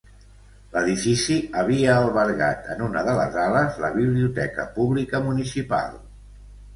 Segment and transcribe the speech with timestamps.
[0.75, 5.93] L'edifici havia albergat en una de les ales, la biblioteca pública municipal.